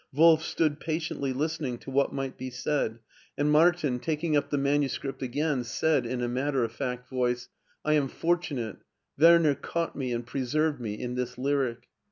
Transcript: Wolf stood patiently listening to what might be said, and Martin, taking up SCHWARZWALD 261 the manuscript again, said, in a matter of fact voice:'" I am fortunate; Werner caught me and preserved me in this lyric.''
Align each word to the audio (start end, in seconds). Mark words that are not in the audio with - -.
Wolf 0.11 0.41
stood 0.41 0.79
patiently 0.79 1.31
listening 1.31 1.77
to 1.77 1.91
what 1.91 2.11
might 2.11 2.35
be 2.35 2.49
said, 2.49 2.97
and 3.37 3.51
Martin, 3.51 3.99
taking 3.99 4.35
up 4.35 4.45
SCHWARZWALD 4.45 4.51
261 4.51 4.63
the 4.63 4.71
manuscript 4.79 5.21
again, 5.21 5.63
said, 5.63 6.05
in 6.07 6.23
a 6.23 6.27
matter 6.27 6.63
of 6.63 6.71
fact 6.71 7.07
voice:'" 7.07 7.49
I 7.85 7.93
am 7.93 8.07
fortunate; 8.07 8.77
Werner 9.19 9.53
caught 9.53 9.95
me 9.95 10.11
and 10.11 10.25
preserved 10.25 10.81
me 10.81 10.95
in 10.95 11.13
this 11.13 11.37
lyric.'' 11.37 11.87